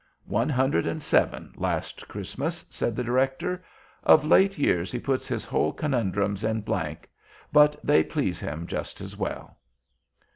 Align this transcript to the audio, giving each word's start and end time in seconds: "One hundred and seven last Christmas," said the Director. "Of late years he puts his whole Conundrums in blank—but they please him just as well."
"One 0.25 0.49
hundred 0.49 0.87
and 0.87 0.99
seven 0.99 1.53
last 1.55 2.07
Christmas," 2.07 2.65
said 2.71 2.95
the 2.95 3.03
Director. 3.03 3.63
"Of 4.03 4.25
late 4.25 4.57
years 4.57 4.91
he 4.91 4.97
puts 4.99 5.27
his 5.27 5.45
whole 5.45 5.71
Conundrums 5.71 6.43
in 6.43 6.61
blank—but 6.61 7.79
they 7.85 8.01
please 8.03 8.39
him 8.39 8.65
just 8.65 8.99
as 8.99 9.15
well." 9.15 9.57